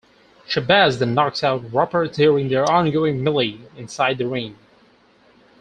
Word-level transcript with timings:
Shabazz 0.49 0.97
then 0.97 1.13
knocks 1.13 1.43
out 1.43 1.71
Roper 1.71 2.07
during 2.07 2.49
their 2.49 2.67
ongoing 2.67 3.23
melee 3.23 3.59
inside 3.77 4.17
the 4.17 4.27
ring. 4.27 4.57